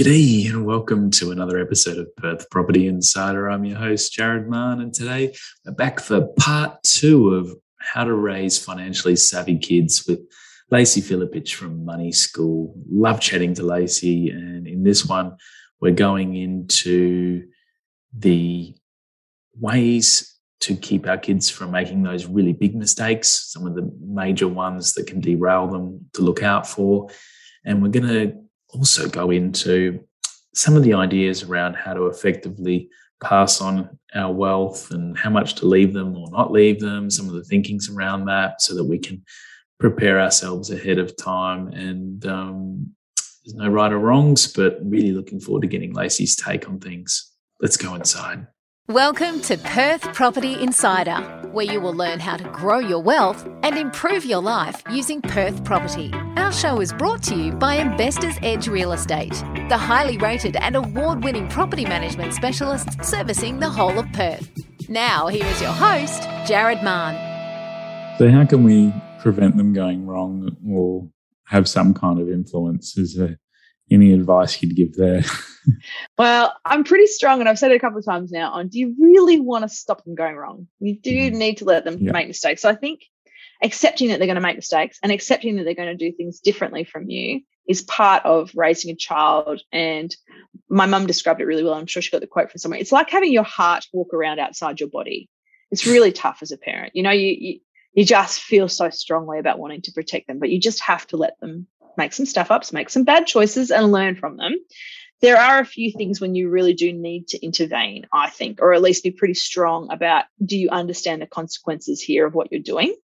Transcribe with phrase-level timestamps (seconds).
[0.00, 3.50] G'day and welcome to another episode of Perth Property Insider.
[3.50, 5.34] I'm your host, Jared Mann, and today
[5.66, 10.20] we're back for part two of how to raise financially savvy kids with
[10.70, 12.74] Lacey Filipich from Money School.
[12.90, 15.36] Love chatting to Lacey, and in this one,
[15.82, 17.46] we're going into
[18.16, 18.74] the
[19.60, 24.48] ways to keep our kids from making those really big mistakes, some of the major
[24.48, 27.10] ones that can derail them to look out for.
[27.66, 28.40] And we're going to
[28.72, 30.04] also go into
[30.54, 32.88] some of the ideas around how to effectively
[33.22, 37.28] pass on our wealth and how much to leave them or not leave them, some
[37.28, 39.22] of the thinkings around that so that we can
[39.78, 41.68] prepare ourselves ahead of time.
[41.68, 42.94] And um,
[43.44, 47.32] there's no right or wrongs, but really looking forward to getting Lacey's take on things.
[47.60, 48.46] Let's go inside.
[48.90, 51.14] Welcome to Perth Property Insider,
[51.52, 55.62] where you will learn how to grow your wealth and improve your life using Perth
[55.64, 56.10] property.
[56.34, 59.30] Our show is brought to you by Investors Edge Real Estate,
[59.68, 64.50] the highly rated and award winning property management specialists servicing the whole of Perth.
[64.88, 68.18] Now, here is your host, Jared Mann.
[68.18, 71.08] So, how can we prevent them going wrong or
[71.46, 72.98] have some kind of influence?
[72.98, 73.38] Is there
[73.88, 75.22] any advice you'd give there?
[76.20, 78.52] well, I'm pretty strong, and I've said it a couple of times now.
[78.52, 80.66] On do you really want to stop them going wrong?
[80.78, 81.32] You do mm.
[81.32, 82.12] need to let them yeah.
[82.12, 82.60] make mistakes.
[82.60, 83.04] So I think
[83.62, 86.40] accepting that they're going to make mistakes and accepting that they're going to do things
[86.40, 89.62] differently from you is part of raising a child.
[89.72, 90.14] And
[90.68, 91.72] my mum described it really well.
[91.72, 92.80] I'm sure she got the quote from somewhere.
[92.80, 95.30] It's like having your heart walk around outside your body.
[95.70, 96.94] It's really tough as a parent.
[96.94, 97.60] You know, you, you
[97.94, 101.16] you just feel so strongly about wanting to protect them, but you just have to
[101.16, 104.54] let them make some stuff ups, make some bad choices, and learn from them.
[105.20, 108.72] There are a few things when you really do need to intervene, I think, or
[108.72, 112.62] at least be pretty strong about do you understand the consequences here of what you're
[112.62, 112.94] doing?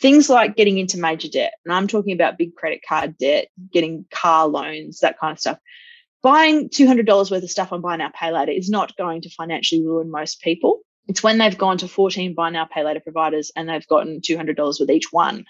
[0.00, 4.06] Things like getting into major debt, and I'm talking about big credit card debt, getting
[4.10, 5.58] car loans, that kind of stuff.
[6.20, 9.84] Buying $200 worth of stuff on Buy Now Pay Later is not going to financially
[9.84, 10.80] ruin most people.
[11.06, 14.80] It's when they've gone to 14 Buy Now Pay Later providers and they've gotten $200
[14.80, 15.44] with each one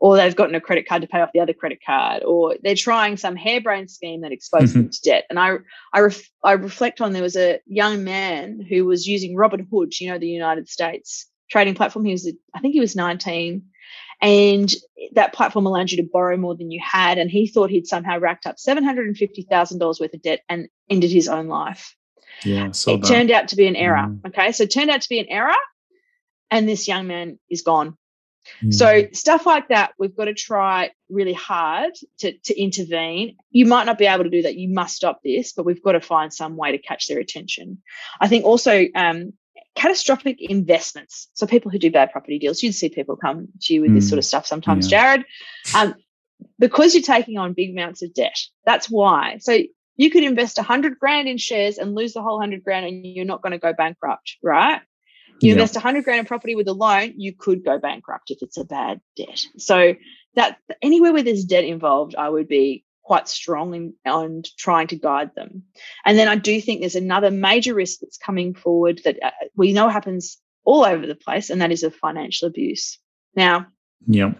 [0.00, 2.74] or they've gotten a credit card to pay off the other credit card, or they're
[2.74, 4.82] trying some harebrained scheme that exposes mm-hmm.
[4.82, 5.24] them to debt.
[5.30, 5.56] And I,
[5.92, 10.10] I, ref, I reflect on there was a young man who was using Robinhood, you
[10.10, 12.04] know, the United States trading platform.
[12.04, 13.62] He was, I think he was 19,
[14.22, 14.72] and
[15.12, 17.18] that platform allowed you to borrow more than you had.
[17.18, 20.22] And he thought he'd somehow racked up seven hundred and fifty thousand dollars worth of
[20.22, 21.94] debt and ended his own life.
[22.44, 23.08] Yeah, so it that.
[23.08, 24.06] turned out to be an error.
[24.08, 24.26] Mm.
[24.28, 25.54] Okay, so it turned out to be an error,
[26.50, 27.96] and this young man is gone.
[28.70, 29.16] So mm.
[29.16, 33.36] stuff like that, we've got to try really hard to, to intervene.
[33.50, 34.56] You might not be able to do that.
[34.56, 37.78] You must stop this, but we've got to find some way to catch their attention.
[38.20, 39.32] I think also um,
[39.74, 41.28] catastrophic investments.
[41.34, 43.96] So people who do bad property deals, you'd see people come to you with mm.
[43.96, 44.28] this sort of mm.
[44.28, 45.02] stuff sometimes, yeah.
[45.02, 45.26] Jared.
[45.74, 45.94] Um,
[46.58, 48.38] because you're taking on big amounts of debt.
[48.64, 49.38] That's why.
[49.40, 49.58] So
[49.96, 53.04] you could invest a hundred grand in shares and lose the whole hundred grand and
[53.04, 54.80] you're not going to go bankrupt, right?
[55.40, 55.56] You yep.
[55.56, 58.64] invest 100 grand in property with a loan, you could go bankrupt if it's a
[58.64, 59.40] bad debt.
[59.58, 59.94] So
[60.34, 64.96] that anywhere where there's debt involved, I would be quite strong in, on trying to
[64.96, 65.62] guide them.
[66.04, 69.72] And then I do think there's another major risk that's coming forward that uh, we
[69.72, 72.98] know happens all over the place, and that is of financial abuse.
[73.34, 73.66] Now,
[74.06, 74.32] yeah,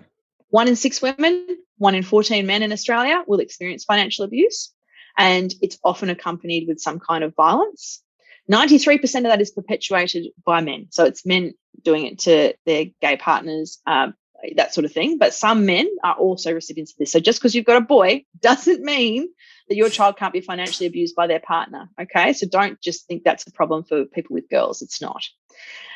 [0.48, 1.46] one in six women,
[1.78, 4.72] one in 14 men in Australia will experience financial abuse,
[5.16, 8.02] and it's often accompanied with some kind of violence.
[8.50, 10.86] 93% of that is perpetuated by men.
[10.90, 14.14] So it's men doing it to their gay partners, um,
[14.54, 15.18] that sort of thing.
[15.18, 17.12] But some men are also recipients of this.
[17.12, 19.28] So just because you've got a boy doesn't mean
[19.68, 21.88] that your child can't be financially abused by their partner.
[22.00, 22.32] Okay.
[22.32, 24.82] So don't just think that's a problem for people with girls.
[24.82, 25.24] It's not.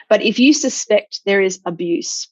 [0.09, 2.29] But if you suspect there is abuse,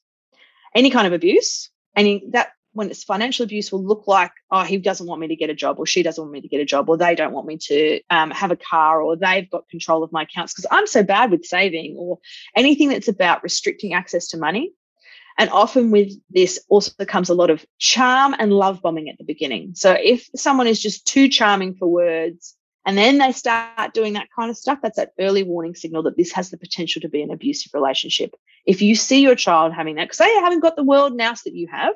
[0.75, 4.77] any kind of abuse, and that when it's financial abuse will look like oh he
[4.77, 6.65] doesn't want me to get a job or she doesn't want me to get a
[6.65, 10.03] job or they don't want me to um, have a car or they've got control
[10.03, 12.19] of my accounts because i'm so bad with saving or
[12.55, 14.73] anything that's about restricting access to money.
[15.37, 19.23] And often with this also comes a lot of charm and love bombing at the
[19.23, 19.73] beginning.
[19.73, 22.55] So if someone is just too charming for words
[22.85, 26.17] and then they start doing that kind of stuff that's that early warning signal that
[26.17, 28.35] this has the potential to be an abusive relationship.
[28.65, 31.55] If you see your child having that because they haven't got the world now that
[31.55, 31.95] you have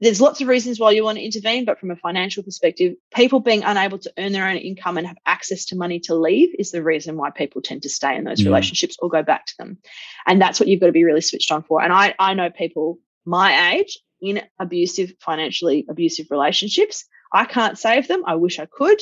[0.00, 3.40] there's lots of reasons why you want to intervene, but from a financial perspective, people
[3.40, 6.70] being unable to earn their own income and have access to money to leave is
[6.70, 8.48] the reason why people tend to stay in those yeah.
[8.48, 9.78] relationships or go back to them.
[10.26, 11.82] And that's what you've got to be really switched on for.
[11.82, 17.04] And I, I know people my age in abusive, financially abusive relationships.
[17.32, 18.22] I can't save them.
[18.26, 19.00] I wish I could.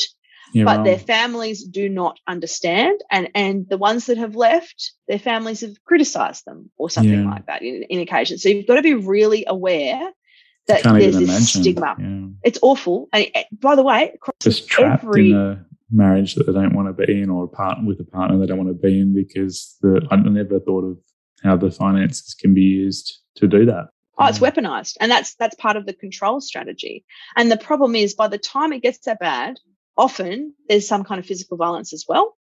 [0.53, 0.85] You're but wrong.
[0.85, 5.85] their families do not understand and and the ones that have left their families have
[5.85, 7.31] criticized them or something yeah.
[7.31, 10.11] like that in, in occasion so you've got to be really aware
[10.69, 11.63] that there's this imagine.
[11.63, 11.97] stigma.
[11.99, 12.27] Yeah.
[12.45, 13.09] It's awful.
[13.13, 16.89] And it, by the way, just trapped every, in a marriage that they don't want
[16.89, 19.15] to be in or a partner with a partner they don't want to be in
[19.15, 20.99] because the, I never thought of
[21.43, 23.87] how the finances can be used to do that.
[24.19, 24.97] Oh, it's weaponized.
[25.01, 27.05] And that's that's part of the control strategy.
[27.37, 29.59] And the problem is by the time it gets that bad,
[29.97, 32.37] often there's some kind of physical violence as well.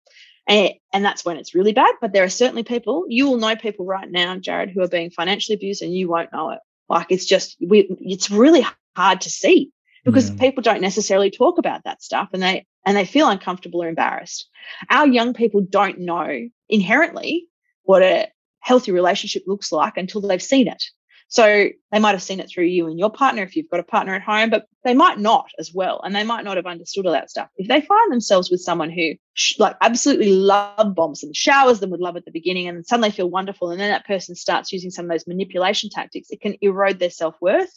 [0.47, 1.93] And, and that's when it's really bad.
[1.99, 5.09] But there are certainly people, you will know people right now, Jared, who are being
[5.09, 6.59] financially abused and you won't know it.
[6.89, 8.65] Like it's just, we, it's really
[8.95, 9.71] hard to see
[10.03, 10.37] because yeah.
[10.37, 14.47] people don't necessarily talk about that stuff and they, and they feel uncomfortable or embarrassed.
[14.89, 17.47] Our young people don't know inherently
[17.83, 18.27] what a
[18.59, 20.83] healthy relationship looks like until they've seen it.
[21.27, 23.83] So they might have seen it through you and your partner if you've got a
[23.83, 26.01] partner at home, but they might not as well.
[26.03, 27.49] And they might not have understood all that stuff.
[27.57, 29.13] If they find themselves with someone who
[29.57, 33.29] like absolutely love bombs them, showers them with love at the beginning and suddenly feel
[33.29, 33.71] wonderful.
[33.71, 37.09] And then that person starts using some of those manipulation tactics, it can erode their
[37.09, 37.73] self worth.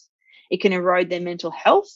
[0.51, 1.91] It can erode their mental health.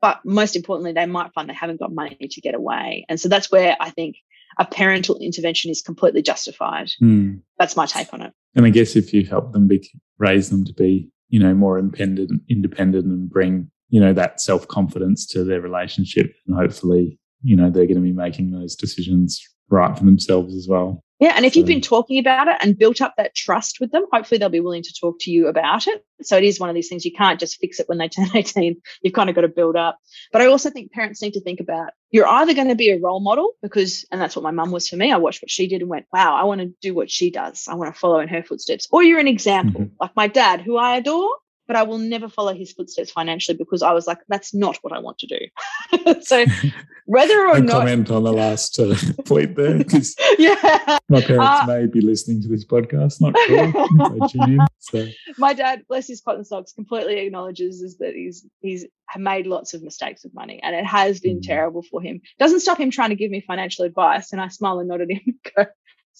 [0.00, 3.04] But most importantly, they might find they haven't got money to get away.
[3.08, 4.16] And so that's where I think
[4.58, 6.90] a parental intervention is completely justified.
[7.02, 7.40] Mm.
[7.58, 8.32] That's my take on it.
[8.54, 11.78] And I guess if you help them be, raise them to be, you know, more
[11.78, 17.56] independent, independent and bring, you know, that self confidence to their relationship, and hopefully, you
[17.56, 19.40] know, they're going to be making those decisions
[19.70, 21.04] right for themselves as well.
[21.18, 21.32] Yeah.
[21.34, 21.58] And if so.
[21.58, 24.60] you've been talking about it and built up that trust with them, hopefully they'll be
[24.60, 26.04] willing to talk to you about it.
[26.22, 28.28] So it is one of these things you can't just fix it when they turn
[28.34, 28.76] 18.
[29.02, 29.98] You've kind of got to build up.
[30.32, 33.00] But I also think parents need to think about you're either going to be a
[33.00, 35.12] role model because, and that's what my mum was for me.
[35.12, 37.66] I watched what she did and went, wow, I want to do what she does.
[37.68, 38.88] I want to follow in her footsteps.
[38.90, 39.94] Or you're an example, mm-hmm.
[40.00, 41.30] like my dad, who I adore
[41.68, 44.94] but I will never follow his footsteps financially because I was like, that's not what
[44.94, 46.20] I want to do.
[46.22, 46.44] so
[47.04, 51.64] whether or not comment on the last uh, point there, because yeah, my parents uh,
[51.68, 53.20] may be listening to this podcast.
[53.20, 54.66] Not sure.
[54.78, 55.06] so.
[55.36, 58.86] My dad, bless his cotton socks, completely acknowledges is that he's he's
[59.16, 61.46] made lots of mistakes with money, and it has been mm.
[61.46, 62.22] terrible for him.
[62.38, 65.10] Doesn't stop him trying to give me financial advice, and I smile and nod at
[65.10, 65.66] him and go,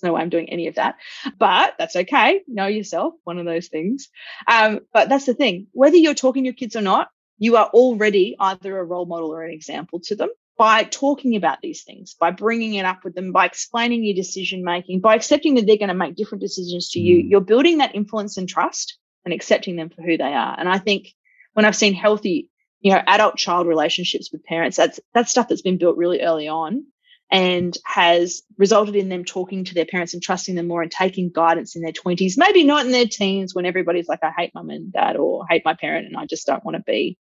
[0.01, 0.97] there's no way I'm doing any of that,
[1.39, 2.43] but that's okay.
[2.47, 4.09] Know yourself, one of those things.
[4.47, 5.67] Um, but that's the thing.
[5.73, 7.09] Whether you're talking to your kids or not,
[7.39, 11.61] you are already either a role model or an example to them by talking about
[11.63, 15.55] these things, by bringing it up with them, by explaining your decision making, by accepting
[15.55, 17.23] that they're going to make different decisions to you.
[17.23, 17.31] Mm.
[17.31, 20.57] You're building that influence and trust and accepting them for who they are.
[20.59, 21.15] And I think
[21.53, 22.51] when I've seen healthy,
[22.81, 26.49] you know, adult child relationships with parents, that's that's stuff that's been built really early
[26.49, 26.87] on
[27.31, 31.31] and has resulted in them talking to their parents and trusting them more and taking
[31.31, 34.71] guidance in their 20s, maybe not in their teens when everybody's like, I hate mum
[34.71, 37.19] and dad or hate my parent and I just don't want to be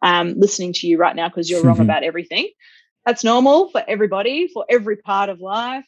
[0.00, 2.48] um, listening to you right now because you're wrong about everything.
[3.04, 5.84] That's normal for everybody, for every part of life.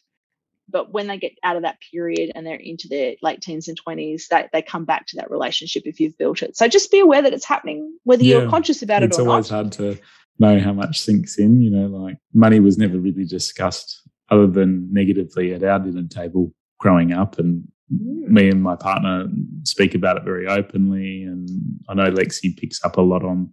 [0.67, 3.77] But when they get out of that period and they're into their late teens and
[3.81, 6.55] 20s, they, they come back to that relationship if you've built it.
[6.55, 9.39] So just be aware that it's happening, whether yeah, you're conscious about it or not.
[9.39, 9.99] It's always hard to
[10.41, 11.61] know how much sinks in.
[11.61, 16.53] You know, like money was never really discussed other than negatively at our dinner table
[16.79, 17.39] growing up.
[17.39, 19.27] And me and my partner
[19.63, 21.23] speak about it very openly.
[21.23, 21.49] And
[21.87, 23.51] I know Lexi picks up a lot on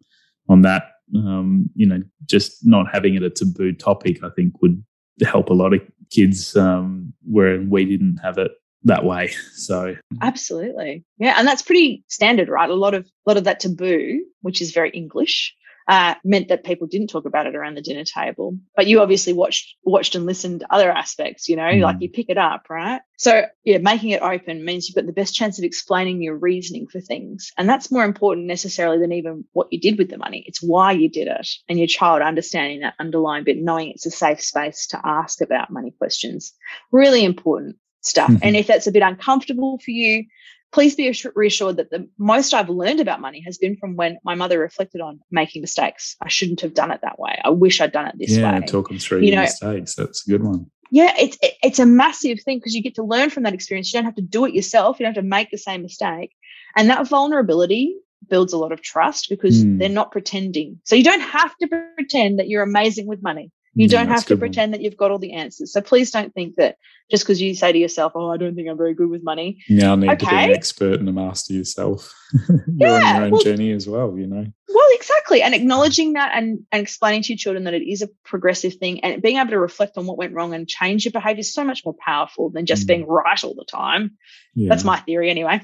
[0.48, 0.84] on that.
[1.14, 4.82] Um, you know, just not having it a taboo topic, I think, would
[5.22, 5.80] help a lot of
[6.10, 8.52] kids um, where we didn't have it
[8.84, 9.32] that way.
[9.58, 12.70] So absolutely, yeah, and that's pretty standard, right?
[12.70, 15.54] A lot of a lot of that taboo, which is very English,
[15.88, 18.58] uh, meant that people didn't talk about it around the dinner table.
[18.76, 21.80] But you obviously watched watched and listened to other aspects, you know, mm.
[21.80, 23.00] like you pick it up, right?
[23.16, 26.88] So yeah, making it open means you've got the best chance of explaining your reasoning
[26.88, 27.52] for things.
[27.56, 30.44] And that's more important necessarily than even what you did with the money.
[30.46, 31.48] It's why you did it.
[31.70, 35.70] And your child understanding that underlying bit, knowing it's a safe space to ask about
[35.70, 36.52] money questions.
[36.92, 38.28] Really important stuff.
[38.28, 38.42] Mm-hmm.
[38.42, 40.24] And if that's a bit uncomfortable for you,
[40.72, 44.34] please be reassured that the most I've learned about money has been from when my
[44.34, 46.16] mother reflected on making mistakes.
[46.22, 47.40] I shouldn't have done it that way.
[47.44, 48.58] I wish I'd done it this yeah, way.
[48.60, 49.94] Yeah, talk them through you know, mistakes.
[49.94, 50.70] That's a good one.
[50.90, 53.92] Yeah, it's it's a massive thing because you get to learn from that experience.
[53.92, 54.98] You don't have to do it yourself.
[54.98, 56.34] You don't have to make the same mistake,
[56.76, 57.94] and that vulnerability
[58.28, 59.78] builds a lot of trust because mm.
[59.78, 60.80] they're not pretending.
[60.84, 63.50] So you don't have to pretend that you're amazing with money.
[63.78, 64.80] You mm, don't have to pretend one.
[64.80, 65.72] that you've got all the answers.
[65.72, 66.78] So please don't think that
[67.12, 69.62] just because you say to yourself, "Oh, I don't think I'm very good with money."
[69.68, 70.16] Now need okay.
[70.16, 72.12] to be an expert and a master yourself.
[72.48, 74.44] You're yeah, on your own well, journey as well, you know.
[74.68, 78.08] Well, exactly, and acknowledging that and, and explaining to your children that it is a
[78.24, 81.40] progressive thing, and being able to reflect on what went wrong and change your behavior
[81.40, 82.88] is so much more powerful than just mm.
[82.88, 84.18] being right all the time.
[84.56, 84.70] Yeah.
[84.70, 85.62] That's my theory, anyway.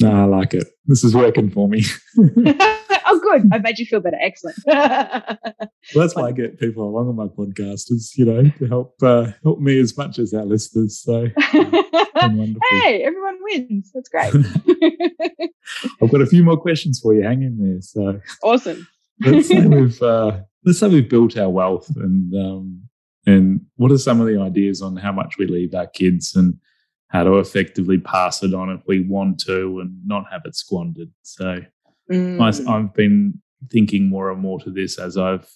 [0.00, 0.68] No, I like it.
[0.86, 1.84] This is working for me.
[3.12, 3.48] oh, good.
[3.52, 4.18] I've made you feel better.
[4.20, 4.56] Excellent.
[4.66, 5.38] well,
[5.94, 9.28] that's why I get people along on my podcast is, you know, to help uh,
[9.42, 11.00] help me as much as our listeners.
[11.00, 13.90] So, hey, everyone wins.
[13.94, 14.34] That's great.
[16.02, 17.22] I've got a few more questions for you.
[17.22, 17.80] Hang in there.
[17.80, 18.86] So awesome.
[19.20, 22.88] let's say we've uh, let's say we've built our wealth and um,
[23.26, 26.54] And what are some of the ideas on how much we leave our kids and
[27.08, 31.10] how to effectively pass it on if we want to and not have it squandered?
[31.22, 31.60] So
[32.12, 32.40] Mm.
[32.68, 33.40] I, I've been
[33.70, 35.48] thinking more and more to this as I've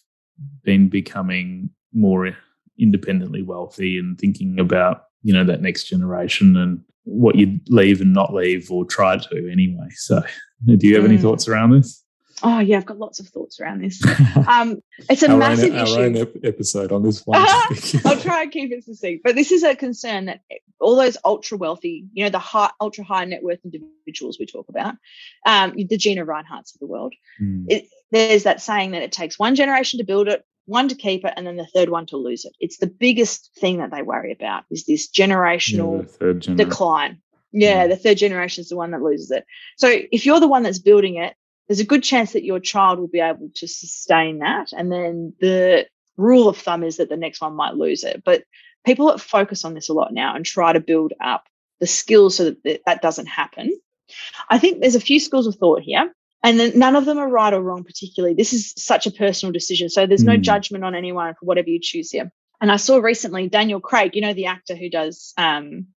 [0.65, 2.37] been becoming more
[2.79, 8.13] independently wealthy and thinking about you know that next generation and what you'd leave and
[8.13, 9.89] not leave or try to anyway.
[9.91, 10.23] So,
[10.65, 11.23] do you have any Mm.
[11.23, 12.05] thoughts around this?
[12.43, 14.03] Oh yeah, I've got lots of thoughts around this.
[14.49, 15.95] Um, it's a massive own, issue.
[16.01, 17.41] Our own ep- episode on this one.
[17.41, 19.23] I'll try and keep it succinct.
[19.25, 20.41] But this is a concern that
[20.81, 24.69] all those ultra wealthy, you know, the high, ultra high net worth individuals we talk
[24.69, 24.95] about,
[25.47, 27.67] um, the Gina Rineharts of the world, Mm.
[27.69, 31.25] it, there's that saying that it takes one generation to build it, one to keep
[31.25, 32.53] it, and then the third one to lose it.
[32.61, 36.57] It's the biggest thing that they worry about is this generational third generation.
[36.57, 37.21] decline.
[37.53, 37.87] Yeah, Yeah.
[37.89, 39.45] the third generation is the one that loses it.
[39.77, 41.35] So if you're the one that's building it,
[41.69, 44.73] there's a good chance that your child will be able to sustain that.
[44.73, 48.23] And then the rule of thumb is that the next one might lose it.
[48.25, 48.45] But
[48.85, 51.45] people that focus on this a lot now and try to build up
[51.81, 53.79] the skills so that that doesn't happen.
[54.49, 56.13] I think there's a few schools of thought here.
[56.43, 58.35] And then none of them are right or wrong, particularly.
[58.35, 59.89] This is such a personal decision.
[59.89, 60.43] So there's no Mm.
[60.43, 62.31] judgment on anyone for whatever you choose here.
[62.61, 65.89] And I saw recently Daniel Craig, you know, the actor who does um,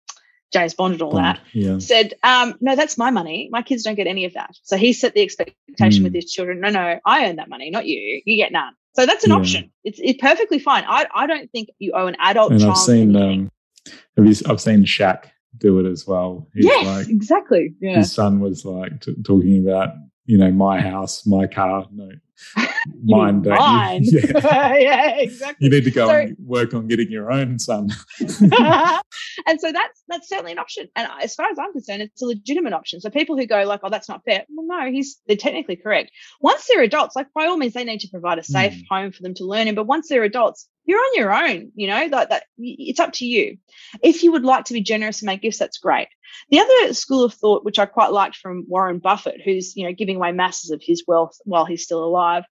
[0.53, 1.79] James Bond and all that Yeah.
[1.79, 3.49] said, um, no, that's my money.
[3.53, 4.57] My kids don't get any of that.
[4.63, 6.17] So he set the expectation with Mm.
[6.23, 6.61] his children.
[6.61, 8.23] No, no, I earn that money, not you.
[8.25, 8.73] You get none.
[8.95, 9.37] So that's an Yeah.
[9.37, 9.71] option.
[9.85, 10.85] It's, it's perfectly fine.
[10.89, 13.51] I, I don't think you owe an adult And child I've seen anything.
[13.87, 15.25] um, have you, I've seen Shaq
[15.59, 16.49] do it as well.
[16.55, 17.75] He's yes, like exactly.
[17.81, 17.99] Yeah.
[17.99, 19.91] his son was like t- talking about
[20.29, 22.09] you know my house, my car, no,
[23.05, 24.05] mine, don't mine.
[24.05, 24.21] you?
[24.35, 24.77] Yeah.
[24.89, 25.67] yeah, exactly.
[25.67, 27.91] You need to go So- and work on getting your own son.
[28.21, 30.89] and so that's that's certainly an option.
[30.97, 33.01] And as far as I'm concerned, it's a legitimate option.
[33.01, 36.11] So people who go like, "Oh, that's not fair," well, no, he's they're technically correct.
[36.41, 38.85] Once they're adults, like by all means, they need to provide a safe Mm.
[38.91, 39.75] home for them to learn in.
[39.75, 41.73] But once they're adults, you're on your own.
[41.75, 42.45] You know, like that.
[42.59, 43.57] It's up to you.
[44.03, 46.09] If you would like to be generous and make gifts, that's great.
[46.51, 49.93] The other school of thought, which I quite liked from Warren Buffett, who's you know
[49.93, 52.45] giving away masses of his wealth while he's still alive,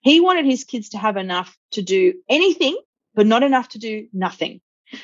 [0.00, 2.76] he wanted his kids to have enough to do anything,
[3.14, 4.60] but not enough to do nothing.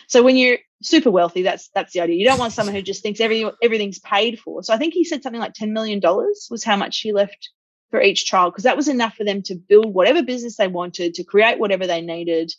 [0.08, 2.16] So when you're super wealthy, that's that's the idea.
[2.16, 4.62] You don't want someone who just thinks everything everything's paid for.
[4.62, 7.50] So I think he said something like ten million dollars was how much he left
[7.90, 11.14] for each child because that was enough for them to build whatever business they wanted,
[11.14, 12.52] to create whatever they needed,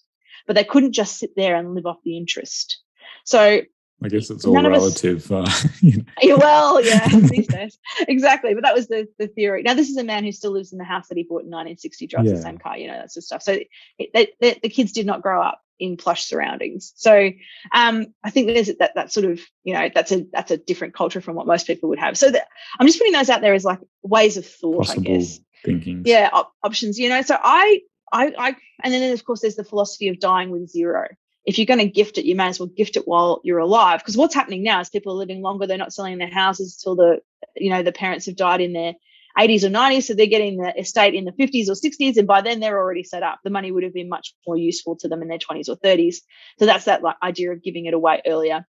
[0.47, 2.79] but they couldn't just sit there and live off the interest.
[3.23, 3.61] So
[4.03, 5.31] I guess it's all None relative.
[5.31, 5.49] Uh,
[5.81, 6.37] you know.
[6.37, 7.77] well, yeah, these days.
[8.07, 8.53] Exactly.
[8.53, 9.63] But that was the, the theory.
[9.63, 11.49] Now, this is a man who still lives in the house that he bought in
[11.49, 13.41] 1960, drives the same car, you know, that sort of stuff.
[13.41, 13.57] So
[13.97, 16.93] it, they, they, the kids did not grow up in plush surroundings.
[16.95, 17.31] So
[17.73, 20.93] um, I think there's that, that sort of, you know, that's a, that's a different
[20.93, 22.17] culture from what most people would have.
[22.17, 22.47] So that,
[22.79, 26.03] I'm just putting those out there as like ways of thought, I guess thinking.
[26.05, 29.63] yeah op- options you know so I, I i and then of course there's the
[29.63, 31.07] philosophy of dying with zero
[31.45, 33.99] if you're going to gift it you may as well gift it while you're alive
[33.99, 36.95] because what's happening now is people are living longer they're not selling their houses till
[36.95, 37.19] the
[37.55, 38.93] you know the parents have died in their
[39.37, 42.41] 80s or 90s so they're getting the estate in the 50s or 60s and by
[42.41, 45.21] then they're already set up the money would have been much more useful to them
[45.21, 46.17] in their 20s or 30s
[46.57, 48.65] so that's that like idea of giving it away earlier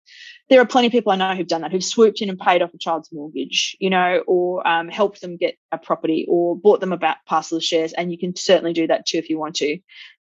[0.49, 2.61] there are plenty of people I know who've done that, who've swooped in and paid
[2.61, 6.81] off a child's mortgage, you know, or um, helped them get a property or bought
[6.81, 7.93] them a parcel of shares.
[7.93, 9.79] And you can certainly do that too if you want to.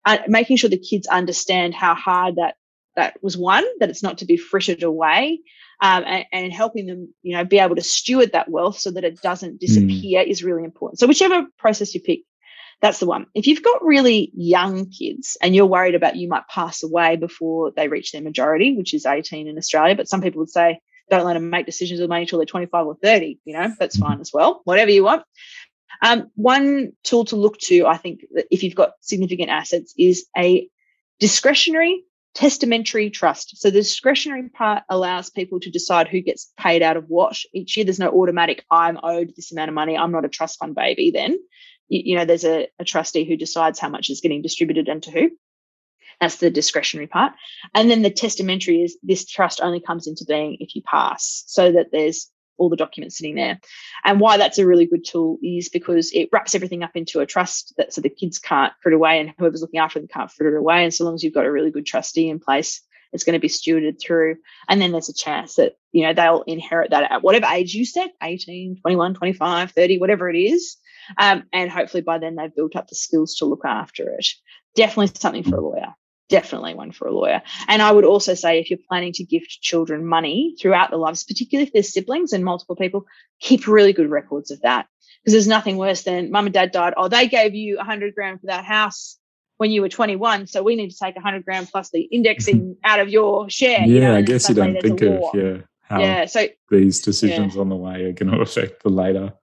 [0.06, 2.56] Uh, making sure the kids understand how hard that
[2.96, 5.40] that was won, that it's not to be frittered away,
[5.82, 9.04] um, and, and helping them, you know, be able to steward that wealth so that
[9.04, 11.00] it doesn't disappear is really important.
[11.00, 12.22] So whichever process you pick,
[12.82, 13.28] that's the one.
[13.36, 17.72] If you've got really young kids and you're worried about you might pass away before
[17.72, 20.80] they reach their majority, which is 18 in Australia, but some people would say
[21.10, 23.40] don't let them make decisions with money until they're 25 or 30.
[23.46, 24.62] You know, that's fine as well.
[24.64, 25.24] Whatever you want.
[26.02, 30.70] Um, one tool to look to, I think, if you've got significant assets, is a
[31.20, 33.58] discretionary testamentary trust.
[33.58, 37.76] So the discretionary part allows people to decide who gets paid out of what each
[37.76, 37.84] year.
[37.84, 39.98] There's no automatic, I'm owed this amount of money.
[39.98, 41.38] I'm not a trust fund baby then.
[41.90, 45.04] You, you know, there's a, a trustee who decides how much is getting distributed and
[45.04, 45.32] to who.
[46.22, 47.34] That's the discretionary part.
[47.74, 51.72] And then the testamentary is this trust only comes into being if you pass, so
[51.72, 52.30] that there's
[52.62, 53.60] all the documents sitting there.
[54.06, 57.26] And why that's a really good tool is because it wraps everything up into a
[57.26, 60.56] trust that so the kids can't fritter away and whoever's looking after them can't fritter
[60.56, 60.84] away.
[60.84, 63.40] And so long as you've got a really good trustee in place, it's going to
[63.40, 64.38] be stewarded through.
[64.70, 67.84] And then there's a chance that, you know, they'll inherit that at whatever age you
[67.84, 70.78] set 18, 21, 25, 30, whatever it is.
[71.18, 74.28] Um, and hopefully by then they've built up the skills to look after it.
[74.76, 75.96] Definitely something for a lawyer
[76.32, 77.42] definitely one for a lawyer.
[77.68, 81.24] And I would also say if you're planning to gift children money throughout their lives,
[81.24, 83.06] particularly if there's siblings and multiple people,
[83.40, 84.88] keep really good records of that.
[85.20, 86.96] Because there's nothing worse than mum and dad died.
[86.98, 89.20] Oh, they gave you a hundred grand for that house
[89.58, 90.48] when you were 21.
[90.48, 93.82] So we need to take 100 grand plus the indexing out of your share.
[93.82, 95.58] Yeah, you know, I guess you don't think of yeah
[95.92, 96.26] how Yeah.
[96.26, 99.34] So these decisions on the way are going to affect the later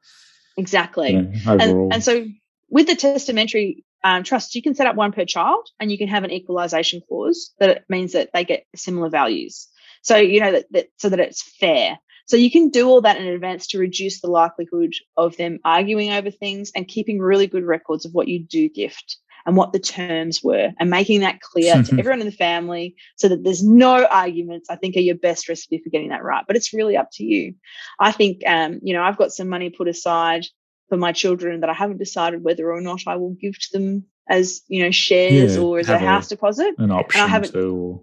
[0.57, 1.13] exactly.
[1.13, 1.85] you know, overall.
[1.85, 2.27] and, and so
[2.71, 6.09] with the testamentary um, trust, you can set up one per child and you can
[6.09, 9.69] have an equalization clause that means that they get similar values.
[10.03, 11.99] So, you know, that, that so that it's fair.
[12.27, 16.13] So you can do all that in advance to reduce the likelihood of them arguing
[16.13, 19.79] over things and keeping really good records of what you do gift and what the
[19.79, 24.05] terms were and making that clear to everyone in the family so that there's no
[24.05, 26.45] arguments, I think are your best recipe for getting that right.
[26.47, 27.55] But it's really up to you.
[27.99, 30.45] I think, um, you know, I've got some money put aside
[30.89, 34.05] for my children that I haven't decided whether or not I will give to them
[34.29, 36.75] as, you know, shares Yeah, or as a have a- house deposit.
[36.79, 38.03] an option haven't- to, or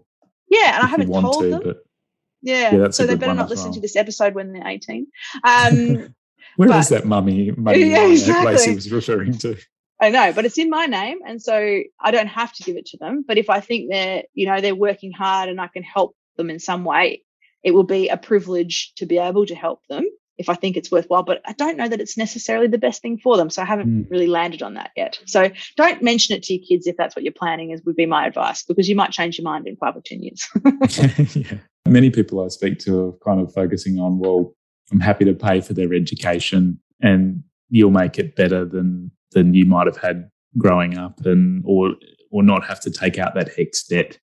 [0.49, 0.75] Yeah.
[0.75, 1.61] And I haven't told to, them.
[1.63, 1.77] but
[2.41, 2.75] Yeah.
[2.75, 3.73] Yeah, so they better not listen well.
[3.75, 5.07] to this episode when they're 18.
[5.43, 6.13] Um,
[6.57, 8.53] where but- is that mummy money Yeah, exactly.
[8.53, 9.57] Lacey was referring to?
[10.01, 11.19] I know, but it's in my name.
[11.25, 13.23] And so I don't have to give it to them.
[13.27, 16.49] But if I think they're, you know, they're working hard and I can help them
[16.49, 17.23] in some way,
[17.63, 20.03] it will be a privilege to be able to help them
[20.37, 21.23] if I think it's worthwhile.
[21.23, 23.49] But I don't know that it's necessarily the best thing for them.
[23.49, 24.11] So I haven't Mm.
[24.11, 25.19] really landed on that yet.
[25.25, 28.05] So don't mention it to your kids if that's what you're planning, is would be
[28.05, 30.47] my advice, because you might change your mind in five or 10 years.
[31.35, 31.57] yeah.
[31.87, 34.53] Many people I speak to are kind of focusing on, well,
[34.91, 39.65] I'm happy to pay for their education and you'll make it better than than you
[39.65, 41.95] might have had growing up and or
[42.31, 44.17] or not have to take out that HECS debt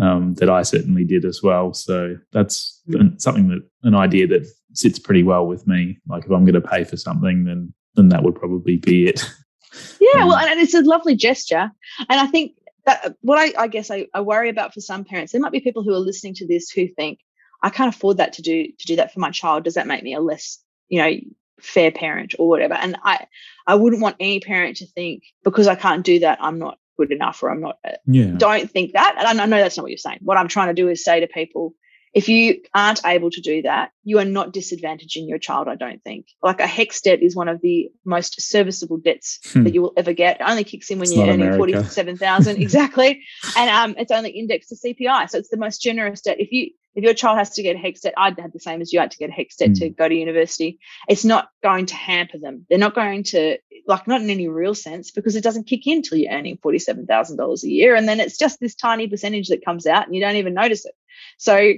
[0.00, 1.72] um, that I certainly did as well.
[1.74, 2.82] So that's
[3.18, 5.98] something that an idea that sits pretty well with me.
[6.08, 9.24] Like if I'm going to pay for something, then then that would probably be it.
[10.00, 11.70] Yeah, Um, well, and it's a lovely gesture.
[11.98, 12.52] And I think
[12.86, 15.60] that what I, I guess I, I worry about for some parents, there might be
[15.60, 17.20] people who are listening to this who think,
[17.62, 19.64] I can't afford that to do to do that for my child.
[19.64, 21.10] Does that make me a less, you know,
[21.60, 22.74] fair parent or whatever?
[22.74, 23.26] And I
[23.66, 27.10] I wouldn't want any parent to think because I can't do that, I'm not good
[27.10, 28.32] enough or I'm not Yeah.
[28.36, 29.14] don't think that.
[29.18, 30.18] And I know that's not what you're saying.
[30.22, 31.74] What I'm trying to do is say to people,
[32.14, 36.02] if you aren't able to do that, you are not disadvantaging your child, I don't
[36.04, 36.26] think.
[36.42, 39.64] Like a HECS debt is one of the most serviceable debts Hmm.
[39.64, 40.40] that you will ever get.
[40.40, 41.58] It only kicks in when It's you're earning America.
[41.58, 43.22] 47,000 exactly.
[43.56, 45.28] And um, it's only indexed to CPI.
[45.28, 46.40] So it's the most generous debt.
[46.40, 48.80] If you if your child has to get a HECS debt, I'd have the same
[48.80, 50.78] as you had to get a HECS debt to go to university.
[51.08, 52.66] It's not going to hamper them.
[52.70, 55.96] They're not going to like not in any real sense because it doesn't kick in
[55.98, 59.48] until you're earning forty-seven thousand dollars a year, and then it's just this tiny percentage
[59.48, 60.94] that comes out, and you don't even notice it.
[61.38, 61.72] So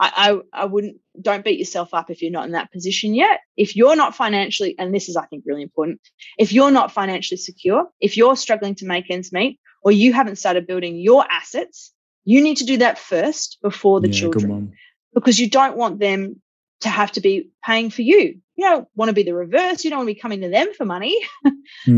[0.00, 3.40] I, I, I wouldn't don't beat yourself up if you're not in that position yet.
[3.56, 6.00] If you're not financially, and this is I think really important,
[6.38, 10.36] if you're not financially secure, if you're struggling to make ends meet, or you haven't
[10.36, 11.92] started building your assets,
[12.24, 14.72] you need to do that first before the yeah, children
[15.14, 16.40] because you don't want them
[16.80, 18.40] to have to be paying for you.
[18.56, 19.84] You don't want to be the reverse.
[19.84, 21.18] You don't want to be coming to them for money.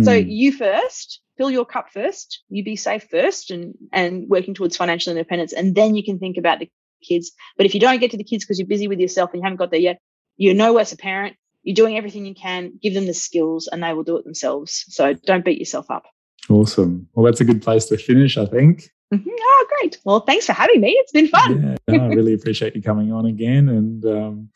[0.03, 0.29] So Hmm.
[0.29, 5.11] you first, fill your cup first, you be safe first and and working towards financial
[5.12, 5.53] independence.
[5.53, 6.69] And then you can think about the
[7.07, 7.33] kids.
[7.57, 9.45] But if you don't get to the kids because you're busy with yourself and you
[9.45, 9.99] haven't got there yet,
[10.37, 11.37] you're no worse a parent.
[11.62, 14.85] You're doing everything you can, give them the skills and they will do it themselves.
[14.88, 16.05] So don't beat yourself up.
[16.51, 17.07] awesome.
[17.15, 18.85] Well, that's a good place to finish, I think.
[19.15, 19.25] Mhm.
[19.29, 19.99] Oh, great.
[20.05, 20.93] Well, thanks for having me.
[20.93, 21.77] It's been fun.
[21.87, 24.49] Yeah, no, I really appreciate you coming on again, and um,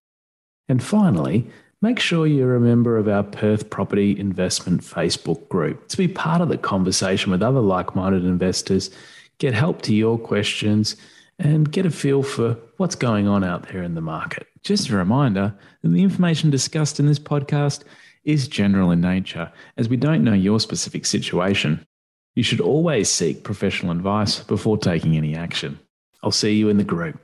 [0.68, 1.48] And finally,
[1.84, 6.40] make sure you're a member of our Perth Property Investment Facebook group to be part
[6.40, 8.90] of the conversation with other like minded investors,
[9.36, 10.96] get help to your questions,
[11.38, 14.46] and get a feel for what's going on out there in the market.
[14.62, 17.82] Just a reminder that the information discussed in this podcast
[18.24, 21.84] is general in nature, as we don't know your specific situation.
[22.34, 25.78] You should always seek professional advice before taking any action.
[26.22, 27.20] I'll see you in the group.